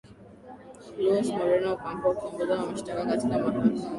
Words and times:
louis 1.03 1.27
moreno 1.37 1.67
ocampo 1.75 2.07
kiongozi 2.15 2.51
wa 2.61 2.65
mashtaka 2.67 3.05
katika 3.05 3.37
mahakama 3.37 3.81